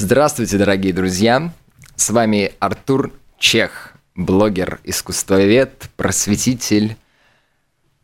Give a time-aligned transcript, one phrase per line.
[0.00, 1.52] Здравствуйте, дорогие друзья!
[1.96, 6.96] С вами Артур Чех, блогер, искусствовед, просветитель,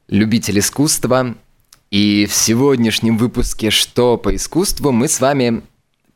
[0.08, 1.36] любитель искусства.
[1.92, 5.62] И в сегодняшнем выпуске «Что по искусству» мы с вами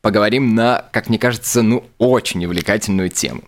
[0.01, 3.43] поговорим на, как мне кажется, ну, очень увлекательную тему.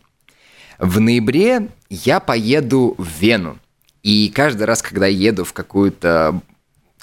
[0.79, 3.59] В ноябре я поеду в Вену.
[4.03, 6.41] И каждый раз, когда еду в какую-то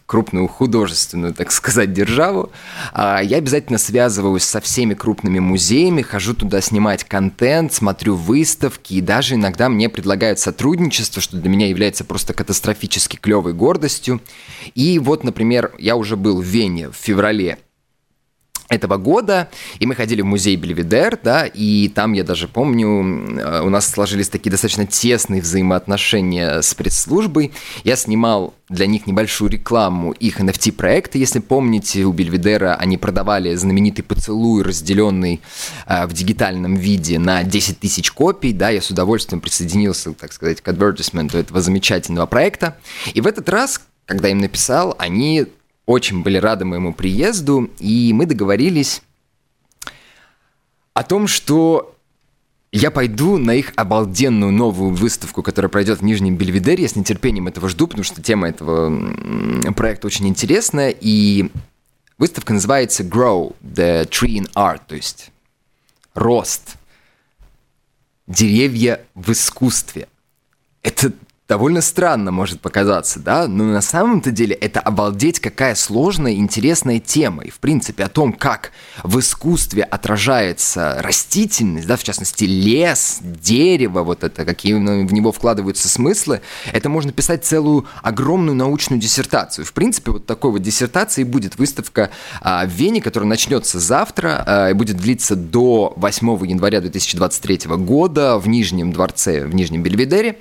[0.09, 2.51] крупную художественную, так сказать, державу,
[2.95, 9.03] а, я обязательно связываюсь со всеми крупными музеями, хожу туда снимать контент, смотрю выставки, и
[9.03, 14.23] даже иногда мне предлагают сотрудничество, что для меня является просто катастрофически клевой гордостью.
[14.75, 17.59] И вот, например, я уже был в Вене в феврале
[18.69, 23.63] этого года, и мы ходили в музей Бельведер, да, и там, я даже помню, э,
[23.63, 27.53] у нас сложились такие достаточно тесные взаимоотношения с пресс-службой.
[27.85, 34.05] Я снимал для них небольшую рекламу их NFT-проекта, если помните, у Бельведера они продавали знаменитый
[34.05, 35.41] поцелуй, разделенный
[35.87, 40.61] э, в дигитальном виде на 10 тысяч копий, да, я с удовольствием присоединился, так сказать,
[40.61, 42.77] к адвертисменту этого замечательного проекта.
[43.15, 45.47] И в этот раз, когда им написал, они
[45.89, 49.01] очень были рады моему приезду, и мы договорились
[50.93, 51.97] о том, что
[52.71, 56.83] я пойду на их обалденную новую выставку, которая пройдет в Нижнем Бельведере.
[56.83, 60.95] Я с нетерпением этого жду, потому что тема этого проекта очень интересная.
[61.01, 61.51] И
[62.19, 65.31] выставка называется Grow, the Tree in Art, то есть
[66.13, 66.77] рост,
[68.27, 70.07] деревья в искусстве.
[70.83, 71.15] Это
[71.49, 77.45] довольно странно может показаться, да, но на самом-то деле это обалдеть какая сложная интересная тема.
[77.45, 84.03] И, в принципе, о том, как в искусстве отражается растительность, да, в частности, лес, дерево,
[84.03, 86.43] вот это, какие в него вкладываются смыслы,
[86.73, 89.65] это можно писать целую огромную научную диссертацию.
[89.65, 92.11] В принципе, вот такой вот диссертации будет выставка
[92.43, 98.37] а, в Вене, которая начнется завтра а, и будет длиться до 8 января 2023 года
[98.39, 100.41] в Нижнем дворце, в Нижнем Бельведере.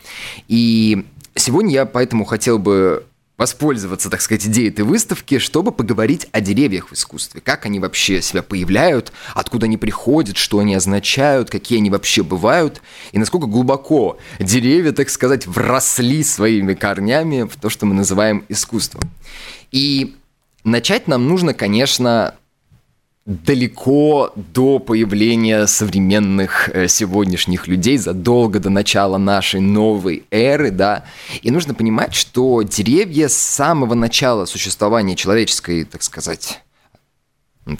[0.49, 0.96] И
[1.37, 3.05] сегодня я поэтому хотел бы
[3.37, 7.39] воспользоваться, так сказать, идеей этой выставки, чтобы поговорить о деревьях в искусстве.
[7.39, 12.81] Как они вообще себя появляют, откуда они приходят, что они означают, какие они вообще бывают,
[13.11, 19.03] и насколько глубоко деревья, так сказать, вросли своими корнями в то, что мы называем искусством.
[19.71, 20.15] И
[20.63, 22.33] начать нам нужно, конечно,
[23.27, 31.03] далеко до появления современных э, сегодняшних людей, задолго до начала нашей новой эры, да.
[31.41, 36.63] И нужно понимать, что деревья с самого начала существования человеческой, так сказать,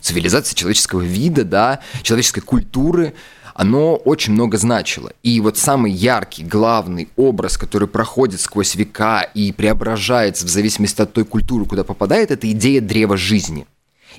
[0.01, 3.13] цивилизации, человеческого вида, да, человеческой культуры,
[3.55, 5.13] оно очень много значило.
[5.23, 11.13] И вот самый яркий, главный образ, который проходит сквозь века и преображается в зависимости от
[11.13, 13.65] той культуры, куда попадает, это идея древа жизни–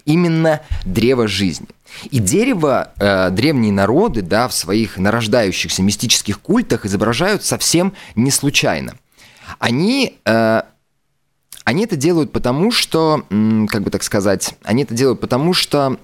[0.09, 1.69] именно древо жизни.
[2.11, 8.95] И дерево э, древние народы, да, в своих нарождающихся мистических культах изображают совсем не случайно.
[9.59, 10.63] Они, э,
[11.65, 13.25] они это делают потому, что,
[13.69, 15.99] как бы так сказать, они это делают потому, что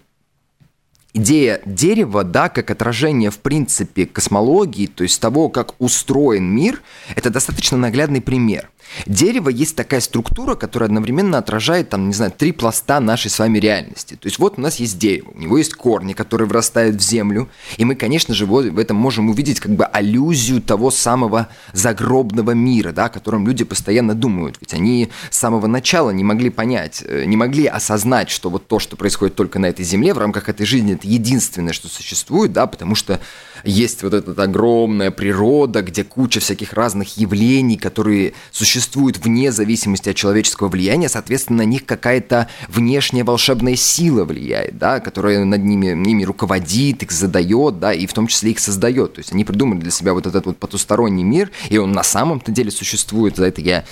[1.14, 6.82] идея дерева, да, как отражение, в принципе, космологии, то есть того, как устроен мир,
[7.16, 8.68] это достаточно наглядный пример.
[9.06, 13.58] Дерево есть такая структура, которая одновременно отражает, там, не знаю, три пласта нашей с вами
[13.58, 14.14] реальности.
[14.14, 17.48] То есть вот у нас есть дерево, у него есть корни, которые вырастают в землю,
[17.76, 22.92] и мы, конечно же, в этом можем увидеть как бы аллюзию того самого загробного мира,
[22.92, 24.56] да, о котором люди постоянно думают.
[24.60, 28.78] Ведь они с самого начала не могли понять, э, не могли осознать, что вот то,
[28.78, 32.66] что происходит только на этой земле, в рамках этой жизни, это единственное, что существует, да,
[32.66, 33.20] потому что
[33.64, 40.16] есть вот эта огромная природа, где куча всяких разных явлений, которые существуют вне зависимости от
[40.16, 46.24] человеческого влияния, соответственно, на них какая-то внешняя волшебная сила влияет, да, которая над ними, ними
[46.24, 49.14] руководит, их задает, да, и в том числе их создает.
[49.14, 52.52] То есть они придумали для себя вот этот вот потусторонний мир, и он на самом-то
[52.52, 53.36] деле существует.
[53.36, 53.84] За это я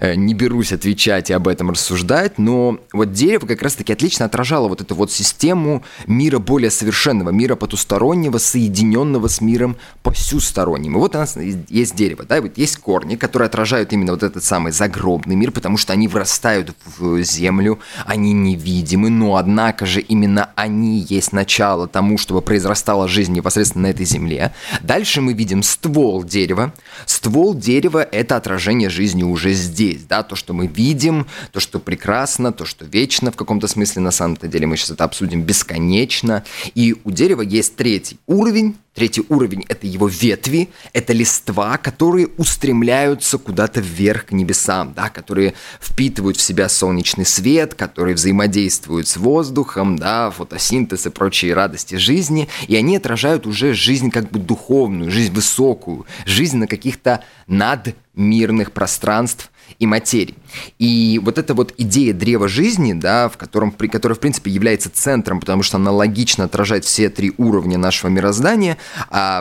[0.00, 4.80] не берусь отвечать и об этом рассуждать, но вот дерево как раз-таки отлично отражало вот
[4.80, 10.96] эту вот систему мира более совершенного, мира потустороннего, соединенного с миром посюсторонним.
[10.96, 11.36] И вот у нас
[11.68, 15.76] есть дерево, да, вот есть корни, которые отражают именно вот этот самый загробный мир, потому
[15.76, 22.16] что они врастают в землю, они невидимы, но однако же именно они есть начало тому,
[22.16, 24.52] чтобы произрастала жизнь непосредственно на этой земле.
[24.80, 26.72] Дальше мы видим ствол дерева.
[27.04, 31.78] Ствол дерева– это отражение жизни уже здесь есть, да, то, что мы видим, то, что
[31.78, 36.44] прекрасно, то, что вечно в каком-то смысле, на самом-то деле мы сейчас это обсудим бесконечно.
[36.74, 43.38] И у дерева есть третий уровень, Третий уровень– это его ветви, это листва, которые устремляются
[43.38, 49.96] куда-то вверх к небесам, да, которые впитывают в себя солнечный свет, которые взаимодействуют с воздухом,
[49.96, 55.32] да, фотосинтез и прочие радости жизни, и они отражают уже жизнь как бы духовную, жизнь
[55.32, 60.34] высокую, жизнь на каких-то надмирных пространств, и материи.
[60.78, 64.90] И вот эта вот идея древа жизни, да, в котором, при, которая, в принципе, является
[64.90, 68.76] центром, потому что она логично отражает все три уровня нашего мироздания,
[69.10, 69.40] а,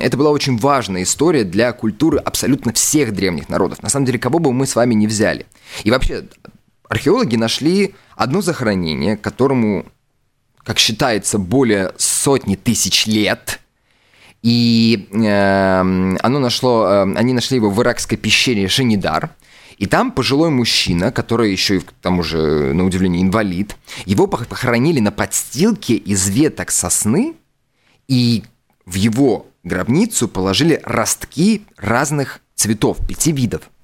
[0.00, 3.82] это была очень важная история для культуры абсолютно всех древних народов.
[3.82, 5.46] На самом деле, кого бы мы с вами не взяли.
[5.84, 6.24] И вообще,
[6.88, 9.86] археологи нашли одно захоронение, которому,
[10.64, 13.60] как считается, более сотни тысяч лет–
[14.42, 19.30] и э, оно нашло, э, они нашли его в иракской пещере Шенидар.
[19.78, 25.00] И там пожилой мужчина, который еще и, к тому же, на удивление, инвалид, его похоронили
[25.00, 27.34] на подстилке из веток сосны,
[28.08, 28.42] и
[28.84, 33.62] в его гробницу положили ростки разных цветов, пяти видов–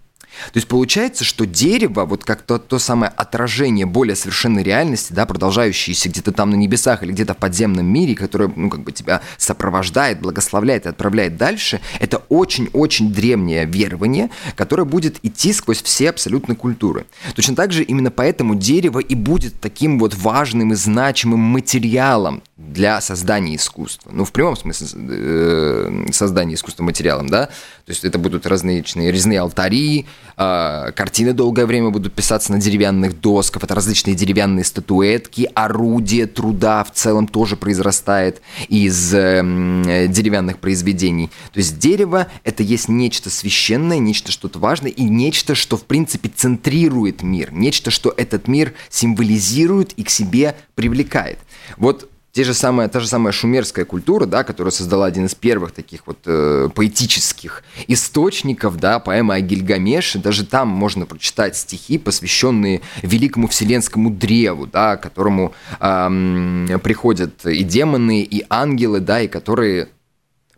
[0.52, 5.26] то есть получается, что дерево, вот как то, то самое отражение более совершенной реальности, да,
[5.26, 9.20] продолжающееся где-то там на небесах или где-то в подземном мире, которое, ну, как бы тебя
[9.38, 16.54] сопровождает, благословляет и отправляет дальше, это очень-очень древнее верование, которое будет идти сквозь все абсолютно
[16.54, 17.06] культуры.
[17.34, 23.00] Точно так же именно поэтому дерево и будет таким вот важным и значимым материалом для
[23.00, 24.12] создания искусства.
[24.12, 29.40] Ну, в прямом смысле э, создания искусства материалом, да, то есть это будут различные резные
[29.40, 30.06] алтари,
[30.36, 36.84] э, картины долгое время будут писаться на деревянных досках, это различные деревянные статуэтки, орудие труда
[36.84, 41.30] в целом тоже произрастает из э, деревянных произведений.
[41.52, 46.28] То есть дерево– это есть нечто священное, нечто что-то важное и нечто, что в принципе
[46.28, 51.40] центрирует мир, нечто, что этот мир символизирует и к себе привлекает.
[51.76, 55.70] Вот те же самые, та же самая шумерская культура, да, которая создала один из первых
[55.70, 62.80] таких вот э, поэтических источников, да, поэма о Гильгамеше, даже там можно прочитать стихи, посвященные
[63.02, 69.88] великому вселенскому древу, да, к которому э, приходят и демоны, и ангелы, да, и которые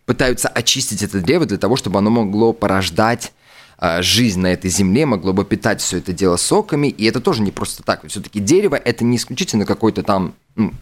[0.07, 3.35] пытаются очистить это древо для того, чтобы оно могло порождать
[3.77, 7.43] а, жизнь на этой земле, могло бы питать все это дело соками, и это тоже
[7.43, 8.07] не просто так.
[8.07, 10.73] Все-таки дерево это не исключительно какой-то там ну,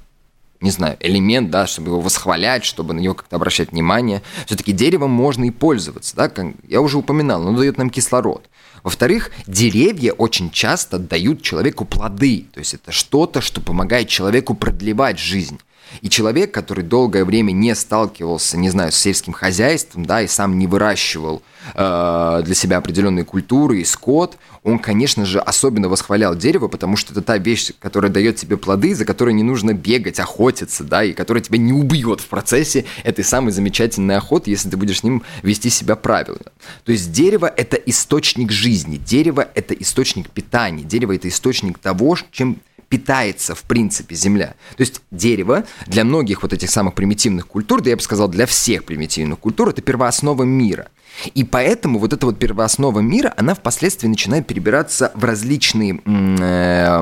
[0.60, 4.22] не знаю, элемент, да, чтобы его восхвалять, чтобы на него как-то обращать внимание.
[4.46, 8.48] Все-таки деревом можно и пользоваться, да, как я уже упоминал, оно дает нам кислород.
[8.82, 15.18] Во-вторых, деревья очень часто дают человеку плоды, то есть это что-то, что помогает человеку продлевать
[15.18, 15.58] жизнь.
[16.00, 20.58] И человек, который долгое время не сталкивался, не знаю, с сельским хозяйством, да, и сам
[20.58, 21.42] не выращивал
[21.75, 27.12] э, для себя определенные культуры и скот, он, конечно же, особенно восхвалял дерево, потому что
[27.12, 31.12] это та вещь, которая дает тебе плоды, за которой не нужно бегать, охотиться, да, и
[31.12, 35.22] которая тебя не убьет в процессе этой самой замечательной охоты, если ты будешь с ним
[35.42, 36.52] вести себя правильно.
[36.84, 42.58] То есть дерево– это источник жизни, дерево– это источник питания, дерево– это источник того, чем
[42.88, 44.54] питается, в принципе, Земля.
[44.76, 48.46] То есть дерево для многих вот этих самых примитивных культур, да я бы сказал, для
[48.46, 50.88] всех примитивных культур, это первооснова мира.
[51.34, 57.00] И поэтому вот эта вот первооснова мира, она впоследствии начинает перебираться в различные, э,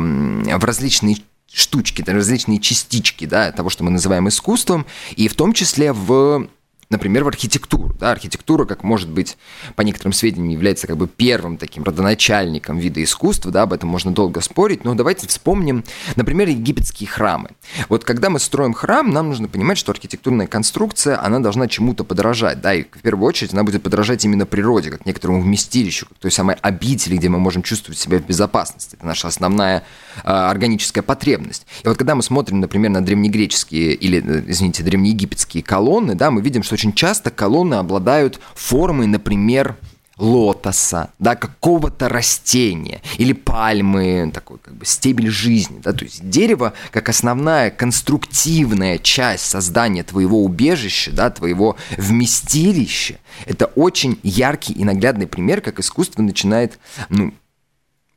[0.59, 1.17] в различные
[1.53, 4.87] штучки, различные частички да, того, что мы называем искусством,
[5.17, 6.49] и в том числе в
[6.93, 7.95] например, в архитектуру.
[7.99, 9.37] Да, архитектура, как может быть,
[9.75, 14.13] по некоторым сведениям, является как бы первым таким родоначальником вида искусства, да, об этом можно
[14.13, 15.85] долго спорить, но давайте вспомним,
[16.17, 17.51] например, египетские храмы.
[17.89, 22.61] Вот когда мы строим храм, нам нужно понимать, что архитектурная конструкция, она должна чему-то подражать,
[22.61, 26.31] да, и в первую очередь она будет подражать именно природе, как некоторому вместилищу, как той
[26.31, 28.97] самой обители, где мы можем чувствовать себя в безопасности.
[28.97, 29.85] Это наша основная
[30.17, 31.67] э, органическая потребность.
[31.83, 36.43] И вот когда мы смотрим, например, на древнегреческие или, э, извините, древнеегипетские колонны, да, мы
[36.43, 39.77] видим, что очень часто колонны обладают формой, например,
[40.19, 46.73] лотоса, да, какого-то растения или пальмы, такой как бы стебель жизни, да, то есть дерево
[46.91, 55.29] как основная конструктивная часть создания твоего убежища, да, твоего вместилища, это очень яркий и наглядный
[55.29, 57.33] пример, как искусство начинает, ну,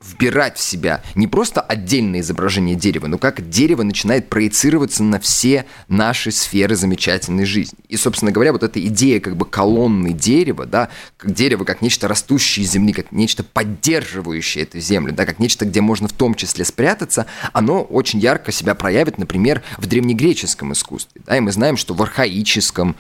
[0.05, 5.65] вбирать в себя не просто отдельное изображение дерева, но как дерево начинает проецироваться на все
[5.87, 7.79] наши сферы замечательной жизни.
[7.89, 12.07] И, собственно говоря, вот эта идея как бы колонны дерева, да, как дерево как нечто
[12.07, 16.35] растущее из земли, как нечто поддерживающее эту землю, да, как нечто, где можно в том
[16.35, 21.21] числе спрятаться, оно очень ярко себя проявит, например, в древнегреческом искусстве.
[21.25, 22.95] Да, и мы знаем, что в архаическом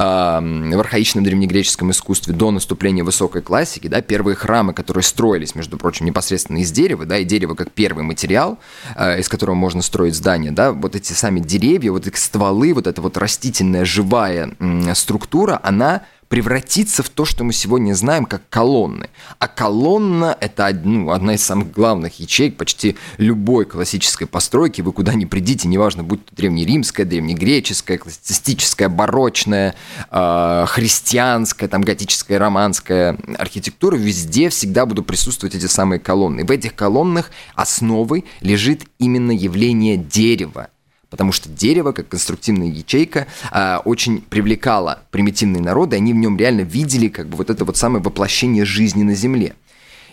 [0.00, 6.06] в архаичном древнегреческом искусстве до наступления высокой классики, да, первые храмы, которые строились, между прочим,
[6.06, 8.58] непосредственно из дерева, да, и дерево как первый материал,
[8.96, 12.86] э, из которого можно строить здания, да, вот эти сами деревья, вот их стволы, вот
[12.86, 14.56] эта вот растительная живая
[14.94, 19.10] структура, она превратиться в то, что мы сегодня знаем как колонны.
[19.40, 24.80] А колонна– это ну, одна из самых главных ячеек почти любой классической постройки.
[24.80, 29.74] Вы куда ни придите, неважно, будь то древнеримская, древнегреческая, классицистическая, барочная,
[30.08, 36.44] э, христианская, там, готическая, романская архитектура, везде всегда будут присутствовать эти самые колонны.
[36.44, 40.68] В этих колоннах основой лежит именно явление дерева–
[41.10, 46.62] потому что дерево, как конструктивная ячейка, а, очень привлекало примитивные народы, они в нем реально
[46.62, 49.54] видели как бы вот это вот самое воплощение жизни на Земле.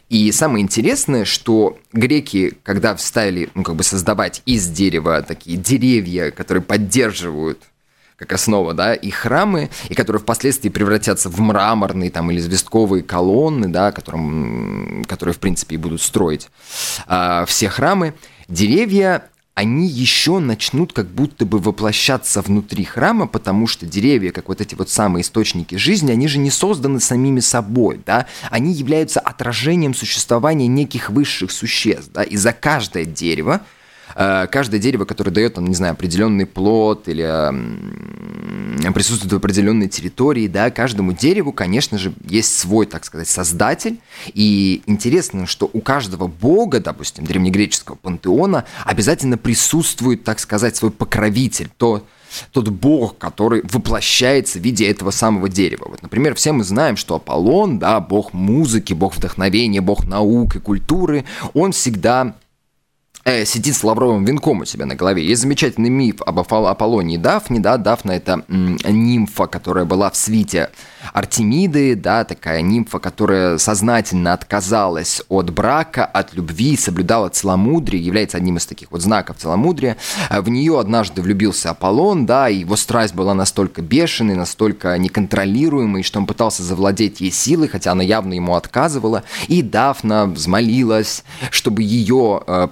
[0.10, 6.32] И самое интересное, что греки, когда стали ну, как бы создавать из дерева такие деревья,
[6.32, 7.62] которые поддерживают
[8.16, 13.68] как основа, да, и храмы, и которые впоследствии превратятся в мраморные там или известковые колонны,
[13.68, 16.50] да, которым, которые, в принципе, и будут строить
[17.08, 18.16] э, все храмы,
[18.48, 24.62] деревья они еще начнут как будто бы воплощаться внутри храма, потому что деревья, как вот
[24.62, 29.96] эти вот самые источники жизни, они же не созданы самими собой, да, они являются отражением
[29.96, 33.62] существования неких высших существ, да, и за каждое дерево
[34.18, 37.24] каждое дерево, которое дает, там, не знаю, определенный плод или
[38.92, 44.00] присутствует в определенной территории, да, каждому дереву, конечно же, есть свой, так сказать, создатель.
[44.34, 51.70] И интересно, что у каждого бога, допустим, древнегреческого пантеона обязательно присутствует, так сказать, свой покровитель,
[51.78, 52.04] то,
[52.52, 55.86] тот бог, который воплощается в виде этого самого дерева.
[55.90, 60.60] Вот, например, все мы знаем, что Аполлон, да, бог музыки, бог вдохновения, бог наук и
[60.60, 62.36] культуры, он всегда
[63.28, 65.26] э, сидит с лавровым венком у себя на голове.
[65.26, 70.70] Есть замечательный миф об Аполлонии Дафне, да, Дафна это м, нимфа, которая была в свите
[71.14, 78.58] Артемиды, да, такая нимфа, которая сознательно отказалась от брака, от любви, соблюдала целомудрие, является одним
[78.58, 79.98] из таких вот знаков целомудрия.
[80.30, 86.04] Э, в нее однажды влюбился Аполлон, да, и его страсть была настолько бешеной, настолько неконтролируемой,
[86.04, 89.24] что он пытался завладеть ей силой, хотя она явно ему отказывала.
[89.50, 92.68] И Дафна взмолилась, чтобы ее э,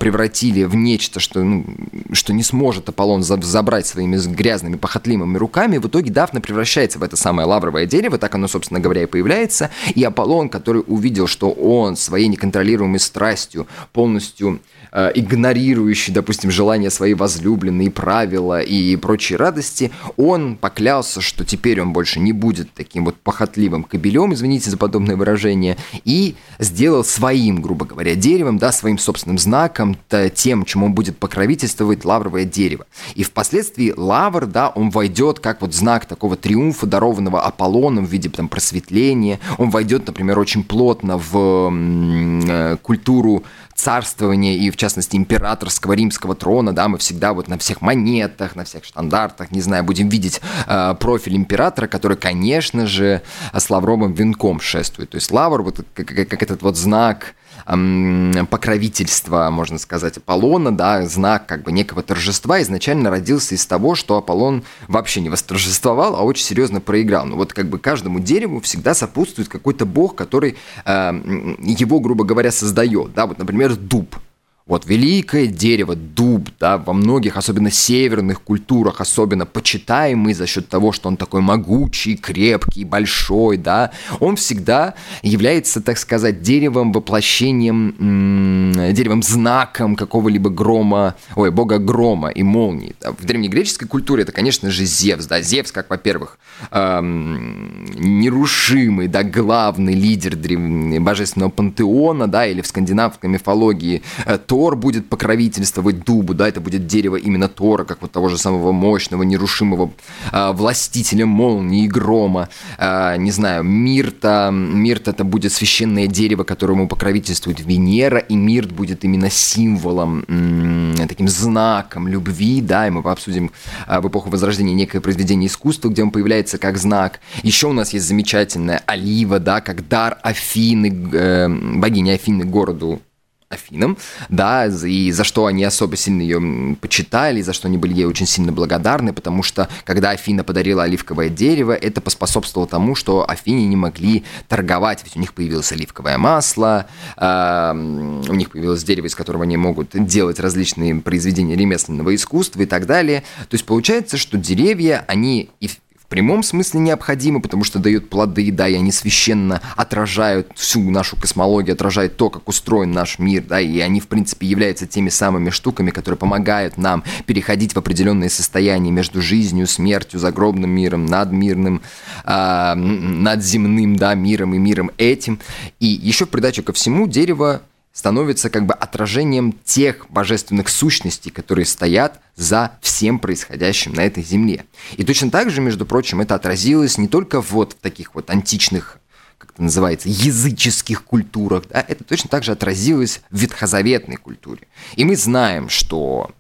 [0.46, 1.66] превратили в нечто, что, ну,
[2.12, 5.78] что не сможет Аполлон забрать своими грязными, похотливыми руками.
[5.78, 9.70] В итоге Дафна превращается в это самое лавровое дерево, так оно, собственно говоря, и появляется.
[9.96, 14.60] И Аполлон, который увидел, что он своей неконтролируемой страстью полностью
[14.96, 21.94] э, игнорирующий, допустим, желания своей возлюбленной, правила и прочие радости, он поклялся, что теперь он
[21.94, 27.86] больше не будет таким вот похотливым кобелем, извините за подобное выражение, и сделал своим, грубо
[27.86, 29.98] говоря, деревом, да, своим собственным знаком,
[30.34, 32.86] тем, чем он будет покровительствовать лавровое дерево.
[33.16, 38.30] И впоследствии лавр, да, он войдет как вот знак такого триумфа, дарованного Аполлоном в виде
[38.30, 39.40] там, просветления.
[39.58, 43.44] Он войдет, например, очень плотно в э, культуру
[43.76, 48.64] царствования и, в частности, императорского римского трона, да, мы всегда вот на всех монетах, на
[48.64, 53.22] всех штандартах, не знаю, будем видеть э, профиль императора, который, конечно же,
[53.54, 55.10] с лавровым венком шествует.
[55.10, 61.48] То есть лавр, вот как, как этот вот знак покровительства, можно сказать, Аполлона, да, знак
[61.48, 66.46] как бы некого торжества, изначально родился из того, что Аполлон вообще не восторжествовал, а очень
[66.46, 67.26] серьезно проиграл.
[67.26, 71.12] Ну вот как бы каждому дереву всегда сопутствует какой-то бог, который э,
[71.60, 74.16] его, грубо говоря, создает, да, вот, например, дуб–
[74.68, 80.92] вот великое дерево, дуб, да, во многих, особенно северных культурах, особенно почитаемый за счет того,
[80.92, 89.22] что он такой могучий, крепкий, большой, да, он всегда является, так сказать, деревом воплощением, деревом
[89.22, 92.96] знаком какого-либо грома, ой, бога грома и молнии.
[93.02, 96.40] В древнегреческой культуре это, конечно же, Зевс, да, Зевс, как, во-первых,
[96.72, 100.60] эм, нерушимый, да, главный лидер древ...
[101.04, 106.88] божественного пантеона, да, или в скандинавской мифологии э, Тор будет покровительствовать дубу, да, это будет
[106.88, 109.92] дерево именно Тора, как вот того же самого мощного, нерушимого
[110.32, 112.48] э, властителя молнии и грома.
[112.78, 119.04] Э, не знаю, Мирта, Мирт это будет священное дерево, которому покровительствует Венера, и Мирт будет
[119.04, 123.52] именно символом, м- таким знаком любви, да, и мы обсудим
[123.88, 127.20] э, в эпоху Возрождения некое произведение искусства, где он появляется как знак.
[127.44, 133.02] Еще у нас есть замечательная олива, да, как дар Афины, э, богини Афины городу
[133.50, 133.98] Афинам,
[134.30, 138.26] да, и за что они особо сильно ее почитали, за что они были ей очень
[138.26, 143.76] сильно благодарны, потому что когда Афина подарила оливковое дерево, это поспособствовало тому, что Афине не
[143.76, 146.88] могли торговать, ведь у них появилось оливковое масло,
[147.18, 152.66] э, у них появилось дерево, из которого они могут делать различные произведения ремесленного искусства и
[152.66, 153.22] так далее.
[153.50, 155.70] То есть получается, что деревья, они и
[156.06, 161.16] в прямом смысле необходимы, потому что дают плоды, да, и они священно отражают всю нашу
[161.18, 165.50] космологию, отражают то, как устроен наш мир, да, и они, в принципе, являются теми самыми
[165.50, 171.82] штуками, которые помогают нам переходить в определенные состояния между жизнью, смертью, загробным миром, надмирным,
[172.24, 175.40] э, надземным, да, миром и миром этим.
[175.80, 177.62] И еще в придачу ко всему дерево
[177.96, 184.66] становится как бы отражением тех божественных сущностей, которые стоят за всем происходящим на этой земле.
[184.98, 189.00] И точно так же, между прочим, это отразилось не только вот в таких вот античных
[189.38, 194.62] как это называется, языческих культурах, да, это точно так же отразилось в ветхозаветной культуре.
[194.96, 196.32] И мы знаем, что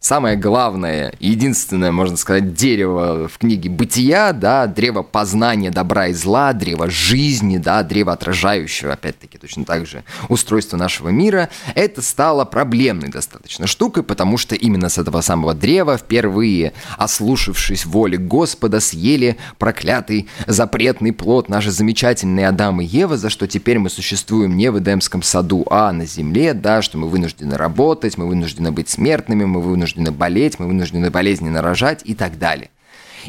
[0.00, 6.54] самое главное, единственное, можно сказать, дерево в книге «Бытия», да, древо познания добра и зла,
[6.54, 13.10] древо жизни, да, древо отражающего, опять-таки, точно так же устройство нашего мира, это стало проблемной
[13.10, 20.28] достаточно штукой, потому что именно с этого самого древа впервые, ослушавшись воли Господа, съели проклятый
[20.46, 25.22] запретный плод наши замечательные Адам и Ева, за что теперь мы существуем не в Эдемском
[25.22, 29.89] саду, а на земле, да, что мы вынуждены работать, мы вынуждены быть смертными, мы вынуждены
[29.96, 32.70] вынуждены болеть, мы вынуждены болезненно рожать и так далее.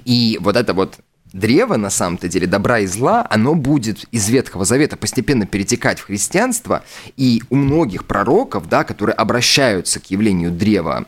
[0.06, 1.00] И вот это вот
[1.34, 6.06] древо, на самом-то деле, добра и зла, оно будет из Ветхого Завета постепенно перетекать в
[6.06, 6.84] христианство,
[7.18, 11.06] и у многих пророков, да, которые обращаются к явлению древа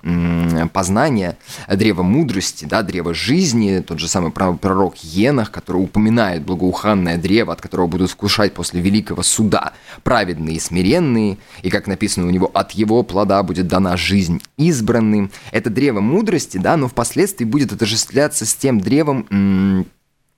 [0.71, 1.37] познания,
[1.69, 7.61] древа мудрости, да, древа жизни, тот же самый пророк Енах, который упоминает благоуханное древо, от
[7.61, 12.71] которого будут вкушать после великого суда праведные и смиренные, и, как написано у него, от
[12.71, 15.31] его плода будет дана жизнь избранным.
[15.51, 19.85] Это древо мудрости, да, но впоследствии будет отождествляться с тем древом,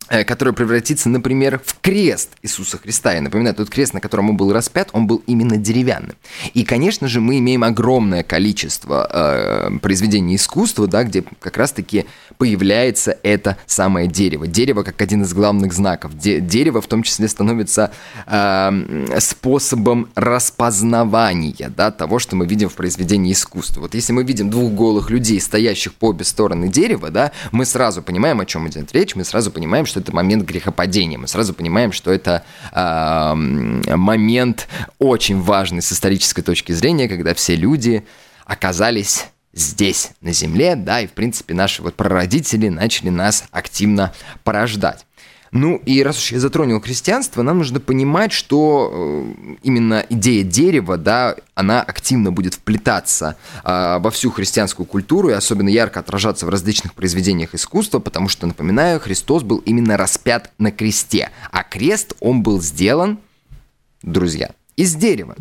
[0.07, 3.13] который превратится, например, в крест Иисуса Христа.
[3.13, 6.15] Я напоминаю, тот крест, на котором он был распят, он был именно деревянным.
[6.53, 12.05] И, конечно же, мы имеем огромное количество э, произведений искусства, да, где как раз-таки
[12.37, 14.47] появляется это самое дерево.
[14.47, 16.17] Дерево как один из главных знаков.
[16.17, 17.91] Де- дерево в том числе становится
[18.27, 23.81] э, способом распознавания да, того, что мы видим в произведении искусства.
[23.81, 28.01] Вот если мы видим двух голых людей, стоящих по обе стороны дерева, да, мы сразу
[28.01, 31.17] понимаем, о чем идет речь, мы сразу понимаем, что это момент грехопадения.
[31.17, 33.33] Мы сразу понимаем, что это э,
[33.95, 34.67] момент
[34.99, 38.05] очень важный с исторической точки зрения, когда все люди
[38.45, 45.04] оказались здесь, на Земле, да, и, в принципе, наши вот прародители начали нас активно порождать.
[45.55, 50.97] Ну и раз уж я затронул христианство, нам нужно понимать, что э, именно идея дерева,
[50.97, 56.49] да, она активно будет вплетаться э, во всю христианскую культуру и особенно ярко отражаться в
[56.49, 62.43] различных произведениях искусства, потому что, напоминаю, Христос был именно распят на кресте, а крест, он
[62.43, 63.17] был сделан,
[64.01, 65.37] друзья, из дерева.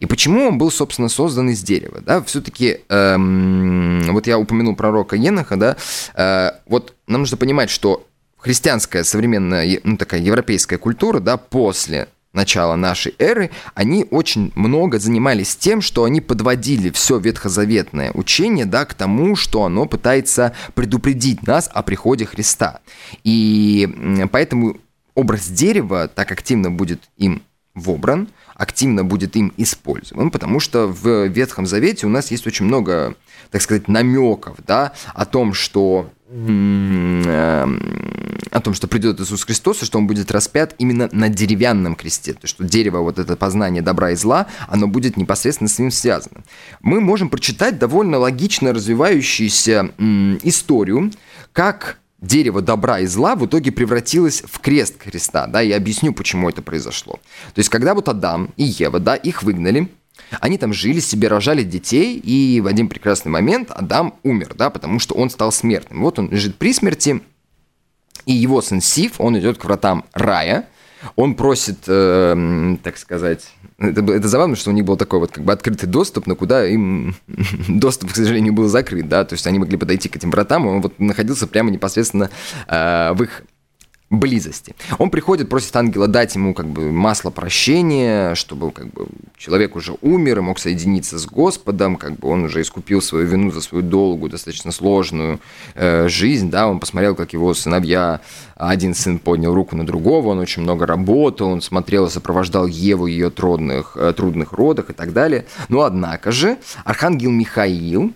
[0.00, 2.02] И почему он был, собственно, создан из дерева?
[2.02, 2.22] Да?
[2.24, 5.76] Все-таки, эм, вот я упомянул пророка Еноха, да,
[6.14, 8.06] э, вот нам нужно понимать, что
[8.40, 15.56] христианская современная, ну, такая европейская культура, да, после начала нашей эры, они очень много занимались
[15.56, 21.68] тем, что они подводили все ветхозаветное учение да, к тому, что оно пытается предупредить нас
[21.72, 22.80] о приходе Христа.
[23.24, 24.76] И поэтому
[25.14, 27.42] образ дерева так активно будет им
[27.74, 33.14] вобран, активно будет им использован, потому что в Ветхом Завете у нас есть очень много,
[33.50, 37.66] так сказать, намеков да, о том, что о
[38.60, 42.34] том, что придет Иисус Христос, и что Он будет распят именно на деревянном кресте.
[42.34, 45.90] То, есть, что дерево, вот это познание добра и зла, оно будет непосредственно с ним
[45.90, 46.44] связано.
[46.80, 49.90] Мы можем прочитать довольно логично развивающуюся
[50.44, 51.10] историю,
[51.52, 56.48] как дерево добра и зла в итоге превратилось в крест Христа, да, я объясню, почему
[56.48, 57.14] это произошло.
[57.54, 59.88] То есть, когда вот Адам и Ева, да, их выгнали,
[60.40, 64.98] они там жили себе, рожали детей, и в один прекрасный момент Адам умер, да, потому
[64.98, 66.02] что он стал смертным.
[66.02, 67.20] Вот он лежит при смерти,
[68.26, 70.68] и его сын Сиф, он идет к вратам рая,
[71.16, 73.46] он просит, э, так сказать,
[73.78, 76.66] это, это забавно, что у них был такой вот как бы открытый доступ, но куда
[76.66, 77.16] им
[77.68, 80.82] доступ, к сожалению, был закрыт, да, то есть они могли подойти к этим вратам, он
[80.82, 82.30] вот находился прямо непосредственно
[82.68, 83.42] э, в их
[84.10, 84.74] близости.
[84.98, 89.06] Он приходит, просит ангела дать ему как бы масло прощения, чтобы как бы
[89.38, 93.52] человек уже умер и мог соединиться с Господом, как бы он уже искупил свою вину
[93.52, 95.38] за свою долгую, достаточно сложную
[95.76, 98.20] э, жизнь, да, он посмотрел, как его сыновья,
[98.56, 103.06] один сын поднял руку на другого, он очень много работал, он смотрел и сопровождал Еву
[103.06, 105.46] ее трудных, э, трудных родах и так далее.
[105.68, 108.12] Но однако же архангел Михаил,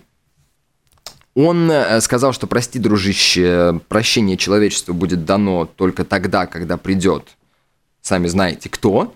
[1.35, 7.35] он э, сказал, что прости, дружище, прощение человечеству будет дано только тогда, когда придет,
[8.01, 9.13] сами знаете кто.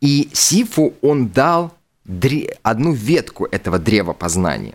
[0.00, 1.72] И Сифу он дал
[2.06, 4.74] дре- одну ветку этого древа познания.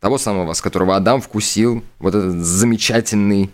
[0.00, 3.50] Того самого, с которого Адам вкусил вот этот замечательный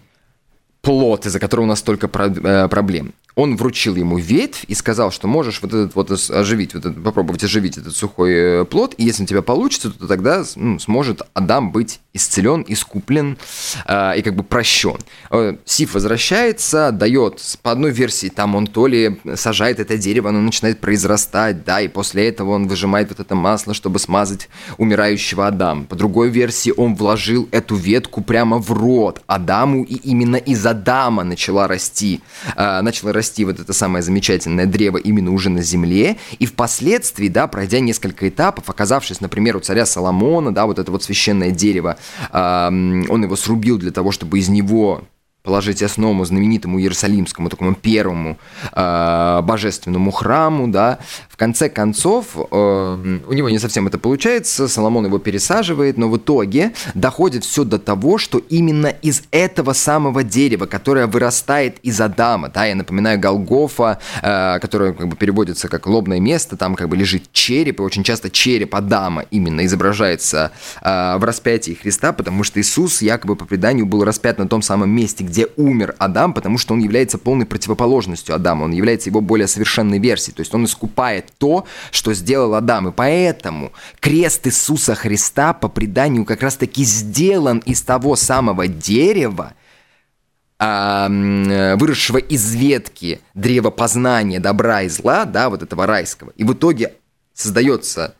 [0.80, 5.12] плод, из-за которого у нас столько про- э, проблем он вручил ему ветвь и сказал,
[5.12, 9.04] что можешь вот этот вот оживить, вот этот, попробовать оживить этот сухой э, плод, и
[9.04, 13.38] если у тебя получится, то тогда ну, сможет Адам быть исцелен, искуплен
[13.86, 14.96] э, и как бы прощен.
[15.30, 20.40] Э, Сиф возвращается, дает по одной версии, там он то ли сажает это дерево, оно
[20.40, 24.48] начинает произрастать, да, и после этого он выжимает вот это масло, чтобы смазать
[24.78, 25.84] умирающего Адама.
[25.84, 31.22] По другой версии он вложил эту ветку прямо в рот Адаму, и именно из Адама
[31.22, 32.20] начала расти,
[32.56, 37.28] э, начала расти расти вот это самое замечательное древо именно уже на земле, и впоследствии,
[37.28, 41.98] да, пройдя несколько этапов, оказавшись, например, у царя Соломона, да, вот это вот священное дерево,
[42.32, 45.02] он его срубил для того, чтобы из него
[45.48, 48.36] положить основу знаменитому Иерусалимскому, такому первому
[48.72, 50.98] э, божественному храму, да,
[51.30, 56.18] в конце концов, э, у него не совсем это получается, Соломон его пересаживает, но в
[56.18, 62.50] итоге доходит все до того, что именно из этого самого дерева, которое вырастает из Адама,
[62.50, 66.96] да, я напоминаю, Голгофа, э, которое как бы переводится как лобное место, там как бы
[66.96, 70.50] лежит череп, и очень часто череп Адама именно изображается
[70.82, 74.90] э, в распятии Христа, потому что Иисус якобы по преданию был распят на том самом
[74.90, 79.20] месте, где где умер Адам, потому что он является полной противоположностью Адама, он является его
[79.20, 83.70] более совершенной версией, то есть он искупает то, что сделал Адам, и поэтому
[84.00, 89.54] крест Иисуса Христа по преданию как раз-таки сделан из того самого дерева,
[90.58, 96.32] выросшего из ветки древа познания добра и зла, да, вот этого райского.
[96.36, 96.94] И в итоге
[97.32, 98.16] создается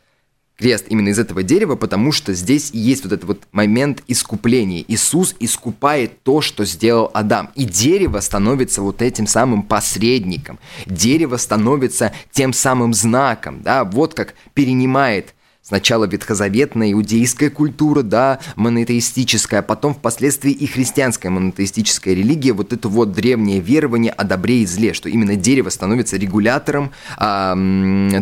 [0.58, 4.84] крест именно из этого дерева, потому что здесь есть вот этот вот момент искупления.
[4.88, 7.50] Иисус искупает то, что сделал Адам.
[7.54, 10.58] И дерево становится вот этим самым посредником.
[10.86, 13.62] Дерево становится тем самым знаком.
[13.62, 13.84] Да?
[13.84, 15.34] Вот как перенимает
[15.68, 22.88] Сначала ветхозаветная иудейская культура, да, монотеистическая, а потом впоследствии и христианская монотеистическая религия, вот это
[22.88, 27.54] вот древнее верование о добре и зле, что именно дерево становится регулятором а,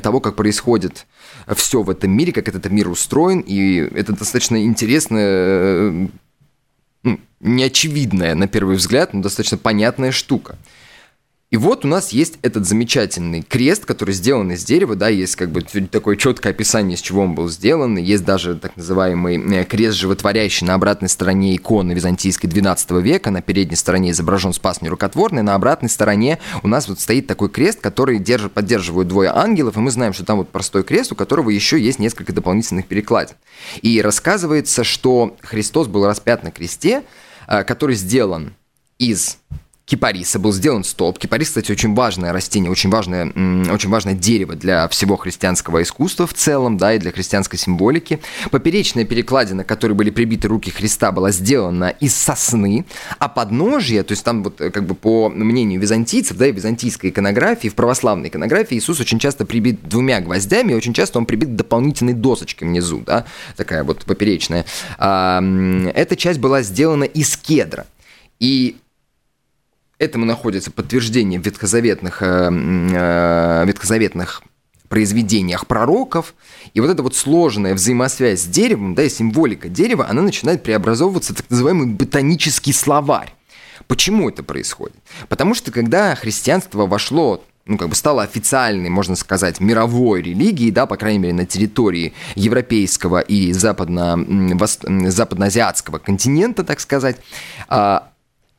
[0.03, 1.07] того, как происходит
[1.55, 6.09] все в этом мире, как этот мир устроен, и это достаточно интересная,
[7.05, 10.59] э, неочевидная на первый взгляд, но достаточно понятная штука.
[11.49, 15.53] И вот у нас есть этот замечательный крест, который сделан из дерева, да, есть как
[15.53, 19.97] бы такое четкое описание, из чего он был сделан, есть даже так называемый э, крест
[19.97, 25.55] животворящий на обратной стороне иконы византийской 12 века, на передней стороне изображен спас нерукотворный, на
[25.55, 29.93] обратной стороне у нас вот стоит такой крест, который держит, поддерживают двое ангелов, и мы
[29.93, 33.37] знаем, что там вот простой крест, у которого еще есть несколько дополнительных перекладин.
[33.83, 37.05] И рассказывается, что Христос был распят на кресте,
[37.47, 38.55] э, который сделан
[38.99, 39.39] из
[39.87, 41.19] кипариса был сделан столб.
[41.19, 43.27] Кипарис, кстати, очень важное растение, очень важное,
[43.73, 48.19] очень важное дерево для всего христианского искусства в целом, да, и для христианской символики.
[48.51, 52.85] Поперечная перекладина, к которой были прибиты руки Христа, была сделана из сосны,
[53.19, 57.11] а подножье, то есть там вот э, как бы по мнению византийцев, да, и византийской
[57.11, 61.55] иконографии, в православной иконографии Иисус очень часто прибит двумя гвоздями, и очень часто он прибит
[61.55, 63.25] дополнительной досочкой внизу, да,
[63.57, 64.65] такая вот поперечная.
[64.99, 67.87] Эта часть была сделана из кедра.
[68.41, 68.77] И
[69.99, 74.43] Этому находится подтверждение в ветхозаветных, э, э, ветхозаветных
[74.89, 76.35] произведениях пророков.
[76.75, 81.33] И вот эта вот сложная взаимосвязь с деревом, да, и символика дерева, она начинает преобразовываться
[81.33, 83.33] в так называемый ботанический словарь.
[83.89, 84.97] Почему это происходит?
[85.29, 90.87] Потому что когда христианство вошло ну, как бы стало официальной, можно сказать, мировой религией, да,
[90.87, 94.17] по крайней мере, на территории европейского и западно,
[95.11, 97.17] западноазиатского континента, так сказать,
[97.67, 98.11] а,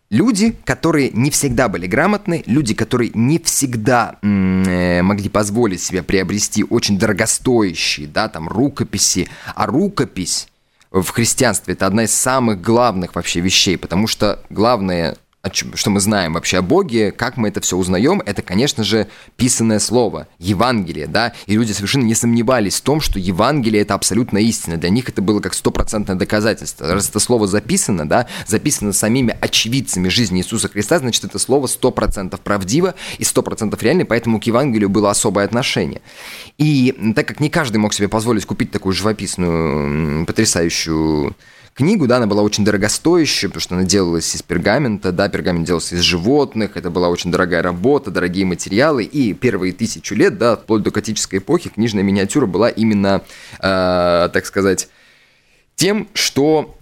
[0.09, 6.63] Люди, которые не всегда были грамотны, люди, которые не всегда э, могли позволить себе приобрести
[6.63, 10.47] очень дорогостоящие, да, там, рукописи, а рукопись
[10.91, 15.17] в христианстве это одна из самых главных вообще вещей, потому что главное
[15.53, 19.79] что мы знаем вообще о Боге, как мы это все узнаем, это, конечно же, писанное
[19.79, 24.77] слово, Евангелие, да, и люди совершенно не сомневались в том, что Евангелие это абсолютно истина,
[24.77, 26.93] для них это было как стопроцентное доказательство.
[26.93, 31.91] Раз это слово записано, да, записано самими очевидцами жизни Иисуса Христа, значит, это слово сто
[31.91, 36.01] процентов правдиво и сто процентов реально, поэтому к Евангелию было особое отношение.
[36.57, 41.35] И так как не каждый мог себе позволить купить такую живописную, потрясающую
[41.77, 45.95] книгу, да, она была очень дорогостоящая, потому что она делалась из пергамента, да, пергамент делался
[45.95, 50.81] из животных, это была очень дорогая работа, дорогие материалы, и первые тысячу лет, да, вплоть
[50.81, 53.21] до готической эпохи, книжная миниатюра была именно,
[53.59, 54.89] э, так сказать,
[55.75, 56.75] тем, что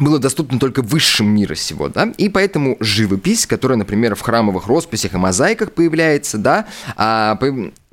[0.00, 5.14] было доступно только высшим мира сего, да, и поэтому живопись, которая, например, в храмовых росписях
[5.14, 7.38] и мозаиках появляется, да, а,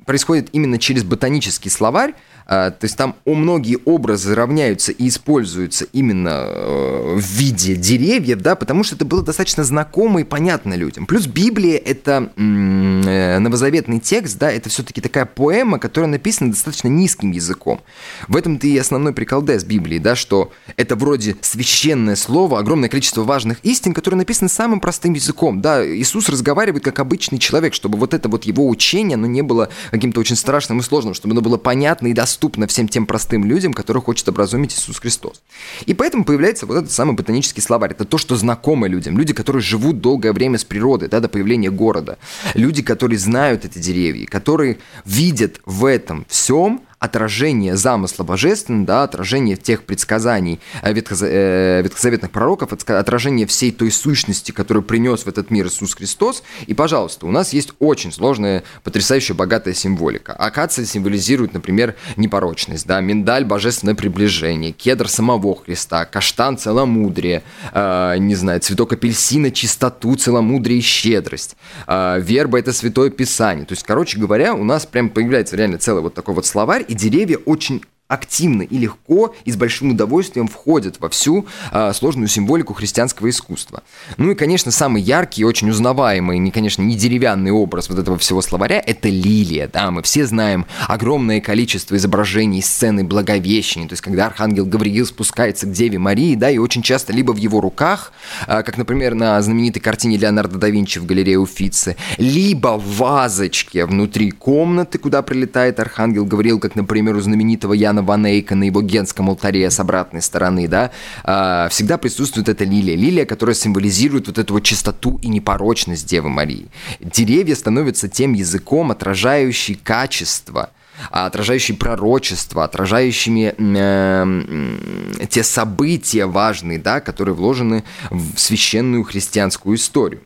[0.04, 2.14] происходит именно через ботанический словарь,
[2.46, 8.84] то есть там многие образы равняются и используются именно э, в виде деревьев, да, потому
[8.84, 11.06] что это было достаточно знакомо и понятно людям.
[11.06, 17.30] Плюс Библия— это э, новозаветный текст, да, это все-таки такая поэма, которая написана достаточно низким
[17.30, 17.80] языком.
[18.28, 23.22] В этом-то и основной прикол с Библии, да, что это вроде священное слово, огромное количество
[23.22, 28.14] важных истин, которые написаны самым простым языком, да, Иисус разговаривает как обычный человек, чтобы вот
[28.14, 31.56] это вот его учение, оно не было каким-то очень страшным и сложным, чтобы оно было
[31.56, 35.42] понятно и доступно доступно всем тем простым людям, которых хочет образумить Иисус Христос.
[35.84, 37.90] И поэтому появляется вот этот самый ботанический словарь.
[37.92, 39.18] Это то, что знакомо людям.
[39.18, 42.16] Люди, которые живут долгое время с природой, да, до появления города.
[42.54, 49.56] Люди, которые знают эти деревья, которые видят в этом всем отражение замысла божественного, да, отражение
[49.56, 55.66] тех предсказаний э, э, ветхозаветных пророков, отражение всей той сущности, которую принес в этот мир
[55.66, 56.44] Иисус Христос.
[56.68, 60.32] И, пожалуйста, у нас есть очень сложная, потрясающая, богатая символика.
[60.32, 68.36] Акация символизирует, например, непорочность, да, миндаль– божественное приближение, кедр– самого Христа, каштан– целомудрие, э, не
[68.36, 71.56] знаю, цветок апельсина– чистоту, целомудрие и щедрость,
[71.88, 73.66] э, верба– это святое писание.
[73.66, 76.94] То есть, короче говоря, у нас прям появляется реально целый вот такой вот словарь, и
[76.94, 82.74] деревья очень активно и легко и с большим удовольствием входят во всю э, сложную символику
[82.74, 83.82] христианского искусства.
[84.18, 88.18] Ну и, конечно, самый яркий и очень узнаваемый, не, конечно, не деревянный образ вот этого
[88.18, 89.68] всего словаря– это лилия.
[89.72, 95.66] Да, мы все знаем огромное количество изображений сцены Благовещения, то есть когда архангел Гавриил спускается
[95.66, 98.12] к Деве Марии, да, и очень часто либо в его руках,
[98.46, 103.86] э, как, например, на знаменитой картине Леонардо да Винчи в галерее Уфицы, либо в вазочке
[103.86, 108.64] внутри комнаты, куда прилетает архангел Гавриил, как, например, у знаменитого Яна Иоанна Ван Эйка на
[108.64, 110.90] его генском алтаре с обратной стороны, да,
[111.24, 112.96] а, всегда присутствует эта лилия.
[112.96, 116.68] Лилия, которая символизирует вот эту вот чистоту и непорочность Девы Марии.
[117.00, 120.70] Деревья становятся тем языком, отражающий качество
[121.10, 130.20] отражающий пророчество, отражающими э, те события важные, да, которые вложены в священную христианскую историю.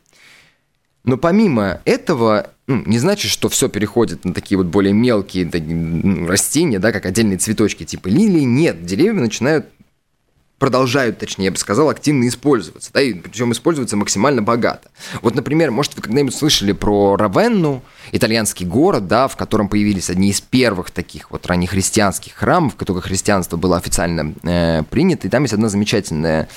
[1.03, 5.49] Но помимо этого, ну, не значит, что все переходит на такие вот более мелкие
[6.27, 8.41] растения, да, как отдельные цветочки типа лилии.
[8.41, 9.67] Нет, деревья начинают
[10.59, 14.89] продолжают, точнее, я бы сказал, активно использоваться, да, и причем используются максимально богато.
[15.21, 20.29] Вот, например, может, вы когда-нибудь слышали про Равенну, итальянский город, да, в котором появились одни
[20.29, 25.43] из первых таких вот раннехристианских храмов, в которых христианство было официально э, принято, и там
[25.43, 26.49] есть одна замечательная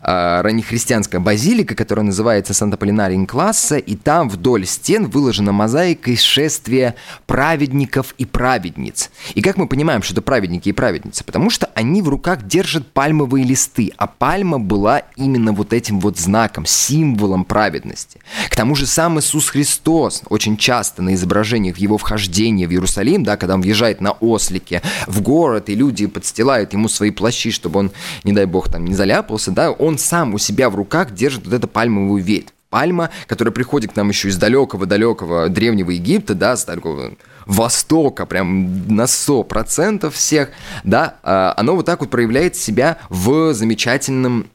[0.00, 6.94] э, раннехристианская базилика, которая называется Санта-Полинарин класса, и там вдоль стен выложена мозаика из шествия
[7.26, 9.10] праведников и праведниц.
[9.34, 11.24] И как мы понимаем, что это праведники и праведницы?
[11.24, 16.00] Потому что они в руках держат пальмовые пальмовые листы, а пальма была именно вот этим
[16.00, 18.20] вот знаком, символом праведности.
[18.50, 23.36] К тому же сам Иисус Христос очень часто на изображениях его вхождения в Иерусалим, да,
[23.36, 27.90] когда он въезжает на ослике в город, и люди подстилают ему свои плащи, чтобы он,
[28.24, 31.54] не дай бог, там не заляпался, да, он сам у себя в руках держит вот
[31.54, 36.64] эту пальмовую ветвь пальма, которая приходит к нам еще из далекого-далекого древнего Египта, да, с
[36.64, 37.12] такого
[37.46, 40.50] Востока, прям на 100% всех,
[40.84, 44.50] да, а, оно вот так вот проявляет себя в замечательном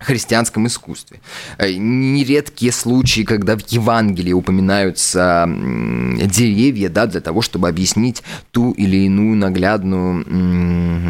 [0.00, 1.20] христианском искусстве.
[1.58, 8.96] Э, нередкие случаи, когда в Евангелии упоминаются деревья, да, для того, чтобы объяснить ту или
[9.04, 10.24] иную наглядную,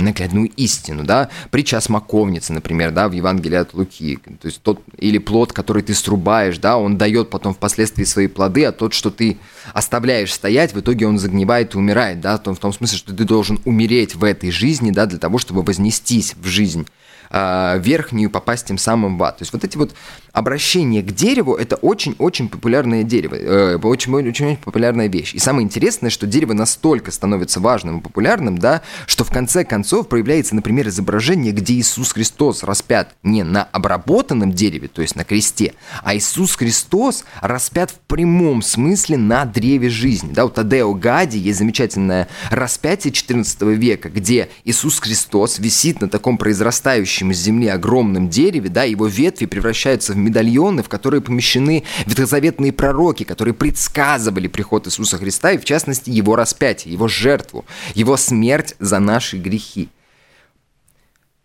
[0.02, 1.30] наглядную истину, да.
[1.50, 4.18] Притча о смоковнице, например, да, в Евангелии от Луки.
[4.40, 8.64] То есть тот или плод, который ты срубаешь, да, он дает потом впоследствии свои плоды,
[8.64, 9.38] а тот, что ты
[9.72, 13.14] оставляешь стоять, в итоге он загнивает и умирает, да, в том, в том смысле, что
[13.14, 16.86] ты должен умереть в этой жизни, да, для того, чтобы вознестись в жизнь
[17.30, 19.38] верхнюю попасть тем самым в ад.
[19.38, 19.94] То есть вот эти вот
[20.32, 25.34] обращение к дереву– это очень-очень популярное дерево, э, очень-очень популярная вещь.
[25.34, 30.08] И самое интересное, что дерево настолько становится важным и популярным, да, что в конце концов
[30.08, 35.74] проявляется, например, изображение, где Иисус Христос распят не на обработанном дереве, то есть на кресте,
[36.02, 40.32] а Иисус Христос распят в прямом смысле на древе жизни.
[40.32, 46.38] Да, у Тадео Гади есть замечательное распятие 14 века, где Иисус Христос висит на таком
[46.38, 52.72] произрастающем из земли огромном дереве, да, его ветви превращаются в медальоны, в которые помещены ветхозаветные
[52.72, 58.74] пророки, которые предсказывали приход Иисуса Христа и, в частности, его распятие, его жертву, его смерть
[58.78, 59.88] за наши грехи.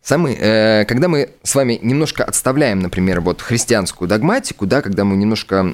[0.01, 5.15] Самый, э, когда мы с вами немножко отставляем, например, вот христианскую догматику, да, когда мы
[5.15, 5.73] немножко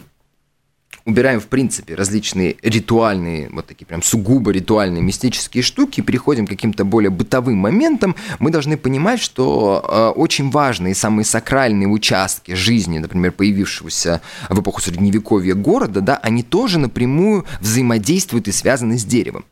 [1.06, 6.86] убираем, в принципе, различные ритуальные, вот такие прям сугубо ритуальные мистические штуки, переходим к каким-то
[6.86, 13.32] более бытовым моментам, мы должны понимать, что э, очень важные самые сакральные участки жизни, например,
[13.32, 19.46] появившегося в эпоху Средневековья города, да, они тоже напрямую взаимодействуют и связаны с деревом.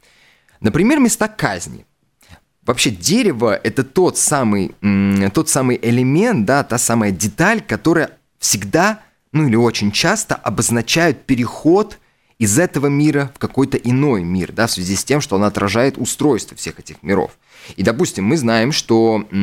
[0.61, 1.85] Например, места казни.
[2.63, 4.75] Вообще дерево– это тот самый,
[5.33, 11.97] тот самый элемент, да, та самая деталь, которая всегда ну или очень часто обозначают переход
[12.39, 15.97] из этого мира в какой-то иной мир, да, в связи с тем, что он отражает
[15.97, 17.31] устройство всех этих миров.
[17.75, 19.35] И, допустим, мы знаем, что э,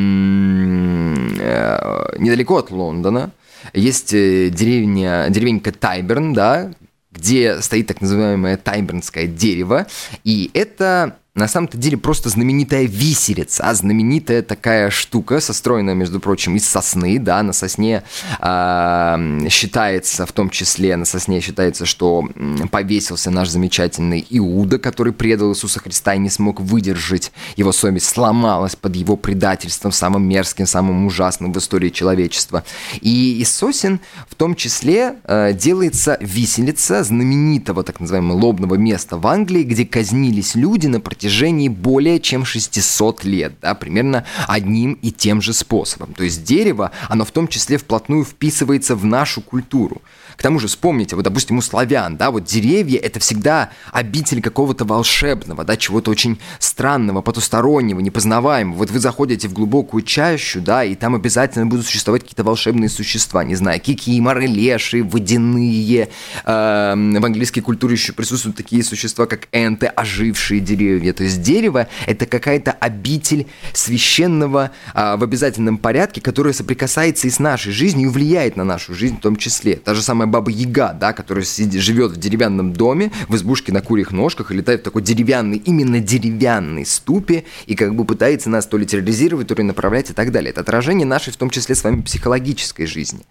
[2.18, 3.33] недалеко от Лондона
[3.75, 6.72] есть э, деревня, деревенька Тайберн, да,
[7.12, 9.87] где стоит так называемое тайбернское дерево,
[10.25, 16.57] и это на самом-то деле просто знаменитая виселица, а знаменитая такая штука, состроенная, между прочим,
[16.57, 18.03] из сосны, да, на сосне
[18.40, 22.27] э, считается, в том числе на сосне считается, что
[22.70, 28.75] повесился наш замечательный Иуда, который предал Иисуса Христа и не смог выдержать, его совесть сломалась
[28.75, 32.64] под его предательством, самым мерзким, самым ужасным в истории человечества.
[33.03, 39.27] И из сосен в том числе э, делается виселица знаменитого так называемого лобного места в
[39.27, 45.10] Англии, где казнились люди на протяжении протяжении более чем 600 лет, да, примерно одним и
[45.10, 46.14] тем же способом.
[46.14, 50.02] То есть дерево, оно в том числе вплотную вписывается в нашу культуру.
[50.36, 54.84] К тому же, вспомните, вот, допустим, у славян, да, вот деревья– это всегда обитель какого-то
[54.84, 58.76] волшебного, да, чего-то очень странного, потустороннего, непознаваемого.
[58.76, 63.44] Вот вы заходите в глубокую чащу, да, и там обязательно будут существовать какие-то волшебные существа,
[63.44, 66.10] не знаю, кикиморы, леши, водяные.
[66.44, 71.14] Э, в английской культуре еще присутствуют такие существа, как энты, ожившие деревья.
[71.16, 77.38] То есть дерево– это какая-то обитель священного э, в обязательном порядке, которая соприкасается и с
[77.38, 79.76] нашей жизнью, и влияет на нашу жизнь в том числе.
[79.76, 83.81] Та же самая баба Яга, да, которая сидит, живет в деревянном доме, в избушке на
[83.81, 88.66] курьих ножках, и летает в такой деревянный, именно деревянный ступе, и как бы пытается нас
[88.66, 90.50] то ли терроризировать, то ли направлять и так далее.
[90.50, 93.24] Это отражение нашей, в том числе, с вами психологической жизни.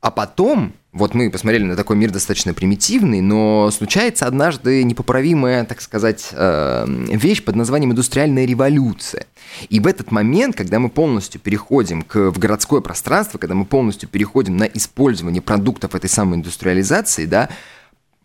[0.00, 5.80] А потом, вот мы посмотрели на такой мир достаточно примитивный, но случается однажды непоправимая, так
[5.80, 9.26] сказать, э, вещь под названием индустриальная революция.
[9.70, 14.08] И в этот момент, когда мы полностью переходим к, в городское пространство, когда мы полностью
[14.08, 17.48] переходим на использование продуктов этой самой индустриализации, да,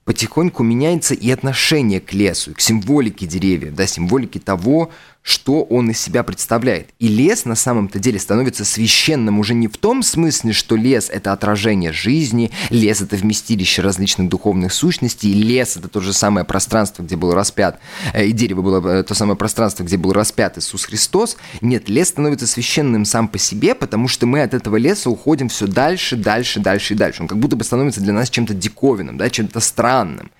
[0.06, 4.92] потихоньку меняется и отношение к лесу, к символике деревьев, да, символике того,
[5.24, 6.90] что он из себя представляет.
[7.00, 11.32] И лес на самом-то деле становится священным уже не в том смысле, что лес– это
[11.32, 17.16] отражение жизни, лес– это вместилище различных духовных сущностей, лес– это то же самое пространство, где
[17.16, 17.80] был распят,
[18.14, 21.38] э, и дерево было э, то самое пространство, где был распят Иисус Христос.
[21.62, 25.68] Нет, лес становится священным сам по себе, потому что мы от этого леса уходим все
[25.68, 27.22] дальше, дальше, дальше и дальше.
[27.22, 30.32] Он как будто бы становится для нас чем-то диковинным, да, чем-то странным.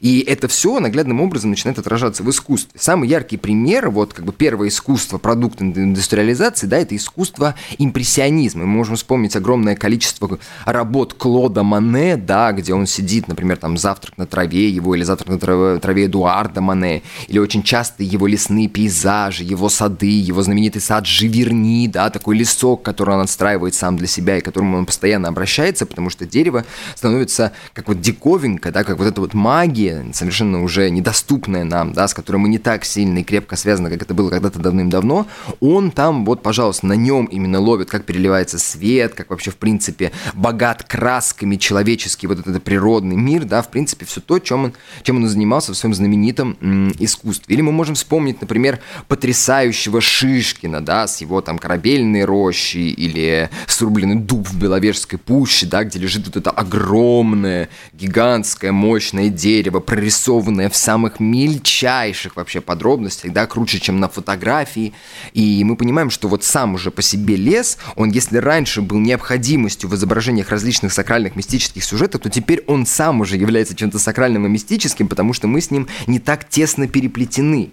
[0.00, 2.78] И это все наглядным образом начинает отражаться в искусстве.
[2.78, 8.64] Самый яркий пример, вот как бы первое искусство, продукт индустриализации, да, это искусство импрессионизма.
[8.64, 14.16] Мы можем вспомнить огромное количество работ Клода Мане, да, где он сидит, например, там «Завтрак
[14.18, 18.68] на траве» его, или «Завтрак на траве, траве Эдуарда Мане», или очень часто его лесные
[18.68, 24.06] пейзажи, его сады, его знаменитый сад Живерни, да, такой лесок, который он отстраивает сам для
[24.06, 28.84] себя и к которому он постоянно обращается, потому что дерево становится как вот диковинка, да,
[28.84, 32.58] как вот эта вот магия, магия, совершенно уже недоступная нам, да, с которой мы не
[32.58, 35.26] так сильно и крепко связаны, как это было когда-то давным-давно,
[35.60, 40.12] он там, вот, пожалуйста, на нем именно ловит, как переливается свет, как вообще, в принципе,
[40.34, 45.16] богат красками человеческий вот этот природный мир, да, в принципе, все то, чем он, чем
[45.16, 47.54] он занимался в своем знаменитом м, искусстве.
[47.54, 54.16] Или мы можем вспомнить, например, потрясающего Шишкина, да, с его там корабельной рощи или срубленный
[54.16, 60.68] дуб в Беловежской пуще, да, где лежит вот это огромное, гигантское, мощное дерево, дерево, прорисованное
[60.68, 64.92] в самых мельчайших вообще подробностях, да, круче, чем на фотографии.
[65.32, 69.88] И мы понимаем, что вот сам уже по себе лес, он, если раньше был необходимостью
[69.88, 74.48] в изображениях различных сакральных мистических сюжетов, то теперь он сам уже является чем-то сакральным и
[74.48, 77.70] мистическим, потому что мы с ним не так тесно переплетены.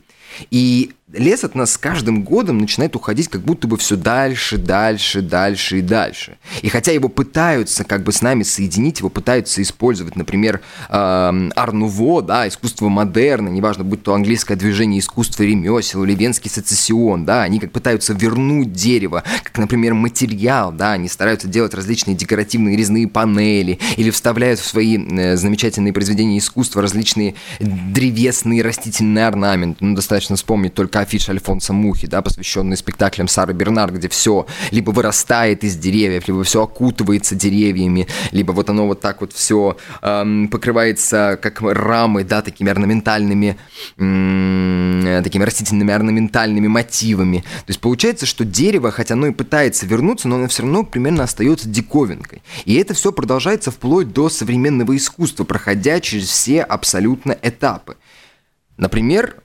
[0.52, 5.22] И лес от нас с каждым годом начинает уходить как будто бы все дальше, дальше,
[5.22, 6.38] дальше и дальше.
[6.62, 12.22] И хотя его пытаются как бы с нами соединить, его пытаются использовать, например, э, Арнуво,
[12.22, 17.60] да, искусство модерна, неважно, будь то английское движение искусства ремесел или венский сецессион, да, они
[17.60, 23.80] как пытаются вернуть дерево, как, например, материал, да, они стараются делать различные декоративные резные панели
[23.98, 29.84] или вставляют в свои э, замечательные произведения искусства различные древесные растительные орнаменты.
[29.84, 34.92] Ну, достаточно вспомнить только афиша Альфонса Мухи, да, посвященная спектаклям Сары Бернар, где все либо
[34.92, 40.48] вырастает из деревьев, либо все окутывается деревьями, либо вот оно вот так вот все эм,
[40.50, 43.58] покрывается как рамы, да, такими орнаментальными,
[43.98, 47.40] эм, такими растительными орнаментальными мотивами.
[47.40, 51.24] То есть получается, что дерево, хотя оно и пытается вернуться, но оно все равно примерно
[51.24, 52.42] остается диковинкой.
[52.66, 57.98] И это все продолжается вплоть до современного искусства, проходя через все абсолютно этапы.
[58.78, 59.36] Например,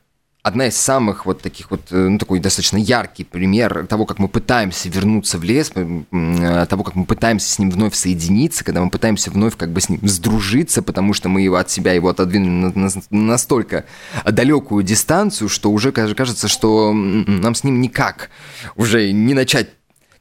[0.45, 4.29] одна из самых вот таких вот, э, ну, такой достаточно яркий пример того, как мы
[4.29, 8.91] пытаемся вернуться в лес, э, того, как мы пытаемся с ним вновь соединиться, когда мы
[8.91, 12.73] пытаемся вновь как бы с ним сдружиться, потому что мы его от себя его отодвинули
[12.75, 13.87] на, на, на настолько
[14.31, 18.29] далекую дистанцию, что уже кажется, что нам с ним никак
[18.77, 19.71] уже не начать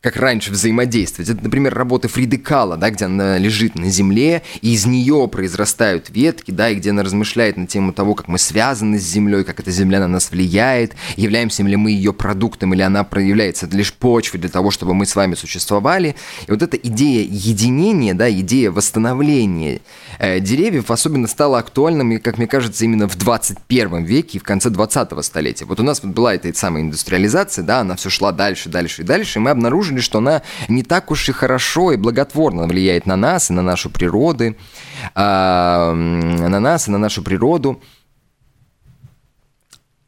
[0.04, 1.30] как раньше взаимодействовать.
[1.30, 6.10] Это, например, работы Фриды Кала, да, где она лежит на земле, и из нее произрастают
[6.10, 9.62] ветки, да, и где она размышляет на тему того, как мы связаны с землей, как
[9.62, 14.42] эта земля на нас влияет, являемся ли мы ее продуктом, или она проявляется лишь почвой
[14.42, 16.18] для того, чтобы мы с вами существовали.
[16.48, 19.80] И вот эта идея единения, да, идея восстановления
[20.20, 24.68] э, деревьев особенно стала актуальным, как мне кажется, именно в 21 веке и в конце
[24.68, 25.64] 20-го столетия.
[25.64, 29.06] Вот у нас вот была эта самая индустриализация, да, она все шла дальше, дальше и
[29.06, 33.06] дальше, и мы обнаружили, обнаружили, что она не так уж и хорошо и благотворно влияет
[33.06, 34.56] на нас и на нашу природу,
[35.16, 37.82] а, на нас и на нашу природу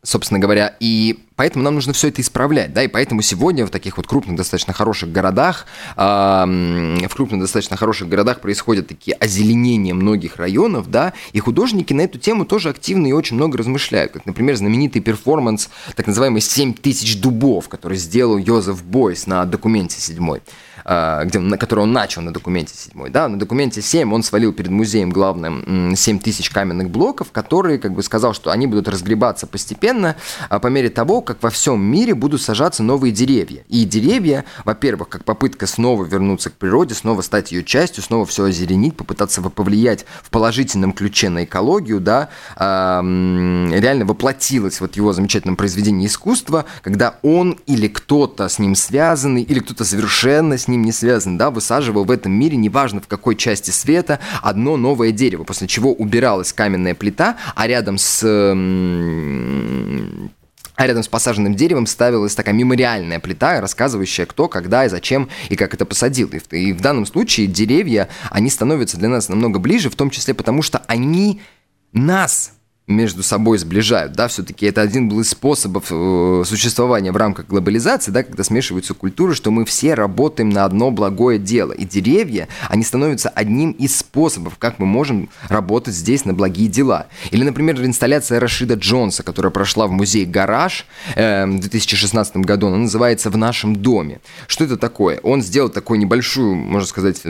[0.06, 3.97] собственно говоря, и поэтому нам нужно все это исправлять, да, и поэтому сегодня в таких
[3.97, 5.66] вот крупных, достаточно хороших городах,
[5.97, 12.01] э, в крупных, достаточно хороших городах происходят такие озеленения многих районов, да, и художники на
[12.01, 16.74] эту тему тоже активно и очень много размышляют, как, например, знаменитый перформанс, так называемый «Семь
[16.74, 20.41] тысяч дубов», который сделал Йозеф Бойс на документе седьмой.
[20.88, 24.54] А, где, на который он начал на документе 7, да, на документе 7 он свалил
[24.54, 29.48] перед музеем главным 7 тысяч каменных блоков, которые, как бы сказал, что они будут разгребаться
[29.48, 30.16] постепенно
[30.48, 33.64] а по мере того, как во всем мире будут сажаться новые деревья.
[33.68, 38.44] И деревья, во-первых, как попытка снова вернуться к природе, снова стать ее частью, снова все
[38.44, 46.06] озеленить, попытаться повлиять в положительном ключе на экологию, да, реально воплотилось вот его замечательном произведении
[46.06, 50.92] искусства, когда он или кто-то с ним связанный, или кто-то совершенно с ним ним не
[50.92, 55.68] связан, да, высаживал в этом мире, неважно в какой части света, одно новое дерево, после
[55.68, 58.22] чего убиралась каменная плита, а рядом с
[60.78, 65.56] а рядом с посаженным деревом ставилась такая мемориальная плита, рассказывающая, кто, когда и зачем и
[65.56, 66.28] как это посадил.
[66.30, 70.10] И в, и в данном случае деревья, они становятся для нас намного ближе, в том
[70.10, 71.42] числе потому, что они
[71.94, 72.52] нас
[72.88, 78.12] между собой сближают, да, все-таки это один был из способов э, существования в рамках глобализации,
[78.12, 82.84] да, когда смешиваются культуры, что мы все работаем на одно благое дело, и деревья, они
[82.84, 87.08] становятся одним из способов, как мы можем работать здесь на благие дела.
[87.32, 92.78] Или, например, инсталляция Рашида Джонса, которая прошла в музее «Гараж» э, в 2016 году, она
[92.78, 94.20] называется «В нашем доме».
[94.46, 95.20] Что это такое?
[95.24, 97.24] Он сделал такую небольшую, можно сказать,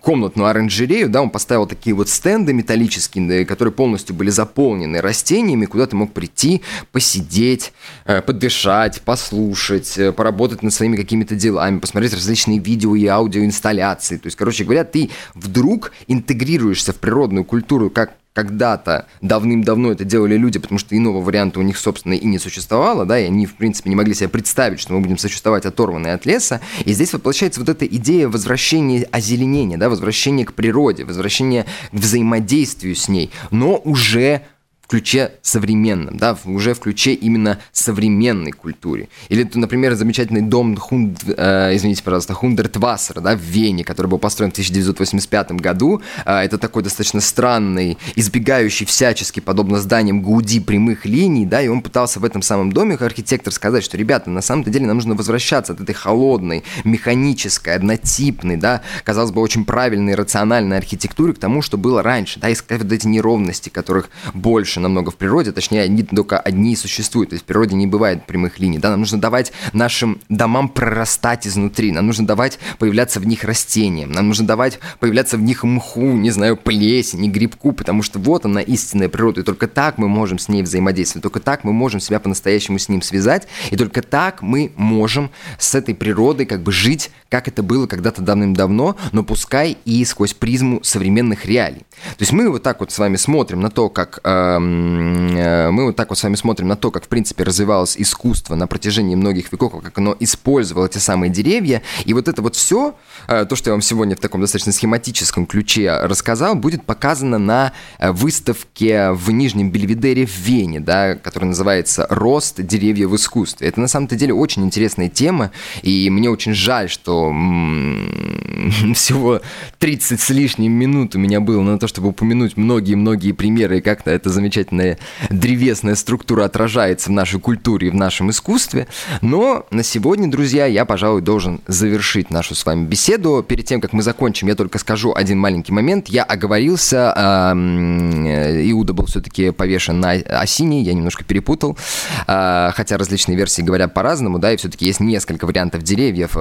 [0.00, 5.66] комнатную оранжерею, да, он поставил такие вот стенды металлические, которые полностью были заполнены заполнены растениями,
[5.66, 6.62] куда ты мог прийти,
[6.92, 7.72] посидеть,
[8.04, 14.16] э, подышать, послушать, э, поработать над своими какими-то делами, посмотреть различные видео и аудиоинсталляции.
[14.16, 20.36] То есть, короче говоря, ты вдруг интегрируешься в природную культуру как когда-то давным-давно это делали
[20.36, 23.56] люди, потому что иного варианта у них, собственно, и не существовало, да, и они, в
[23.56, 26.60] принципе, не могли себе представить, что мы будем существовать оторванные от леса.
[26.84, 32.94] И здесь воплощается вот эта идея возвращения озеленения, да, возвращения к природе, возвращения к взаимодействию
[32.94, 34.42] с ней, но уже
[34.88, 39.08] ключе современном, да, уже в ключе именно современной культуре.
[39.28, 44.50] Или, например, замечательный дом Хунд, э, извините, пожалуйста, Хундертвассер, да, в Вене, который был построен
[44.50, 46.00] в 1985 году.
[46.24, 51.82] Э, это такой достаточно странный, избегающий всячески, подобно зданиям Гауди, прямых линий, да, и он
[51.82, 55.14] пытался в этом самом доме, как архитектор, сказать, что, ребята, на самом-то деле нам нужно
[55.14, 61.60] возвращаться от этой холодной, механической, однотипной, да, казалось бы, очень правильной, рациональной архитектуры к тому,
[61.60, 65.82] что было раньше, да, искать вот эти неровности, которых больше больше намного в природе, точнее,
[65.82, 67.30] они только одни существуют.
[67.30, 68.78] То есть в природе не бывает прямых линий.
[68.78, 68.90] Да?
[68.90, 74.28] Нам нужно давать нашим домам прорастать изнутри, нам нужно давать появляться в них растениям, нам
[74.28, 79.08] нужно давать появляться в них мху, не знаю, плесени, грибку, потому что вот она истинная
[79.08, 82.78] природа, и только так мы можем с ней взаимодействовать, только так мы можем себя по-настоящему
[82.78, 87.48] с ним связать, и только так мы можем с этой природой как бы жить, как
[87.48, 91.84] это было когда-то давным-давно, но пускай и сквозь призму современных реалий.
[92.16, 95.96] То есть мы вот так вот с вами смотрим на то, как Э, мы вот
[95.96, 99.52] так вот с вами смотрим на то, как, в принципе, развивалось искусство на протяжении многих
[99.52, 101.82] веков, как оно использовало эти самые деревья.
[102.04, 102.94] И вот это вот все,
[103.26, 107.72] э, то, что я вам сегодня в таком достаточно схематическом ключе рассказал, будет показано на
[107.98, 113.68] э, выставке в Нижнем Бельведере в Вене, да, которая называется «Рост деревьев в искусстве».
[113.68, 115.50] Это на самом-то деле очень интересная тема,
[115.82, 117.30] и мне очень жаль, что
[118.94, 119.40] всего
[119.78, 124.10] 30 с лишним минут у меня было на то, чтобы упомянуть многие-многие примеры, и как-то
[124.10, 124.98] это замечательно замечательная
[125.30, 128.88] древесная структура отражается в нашей культуре и в нашем искусстве.
[129.22, 133.44] Но на сегодня, друзья, я, пожалуй, должен завершить нашу с вами беседу.
[133.46, 136.08] Перед тем, как мы закончим, я только скажу один маленький момент.
[136.08, 141.78] Я оговорился, э, Иуда был все-таки повешен на осине, я немножко перепутал.
[142.26, 146.34] Э, хотя различные версии говорят по-разному, да, и все-таки есть несколько вариантов деревьев,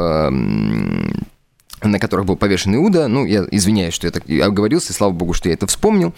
[1.83, 3.07] на которых был повешен Иуда.
[3.07, 6.13] Ну, я извиняюсь, что я так оговорился, и слава богу, что я это вспомнил.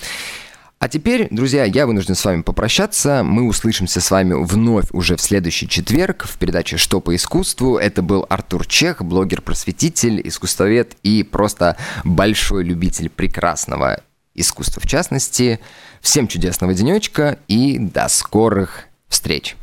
[0.79, 3.21] А теперь, друзья, я вынужден с вами попрощаться.
[3.21, 7.77] Мы услышимся с вами вновь уже в следующий четверг в передаче «Что по искусству».
[7.77, 11.75] Это был Артур Чех, блогер-просветитель, искусствовед и просто
[12.05, 14.01] большой любитель прекрасного
[14.35, 15.59] искусства в частности.
[15.99, 19.57] Всем чудесного денечка и до скорых встреч!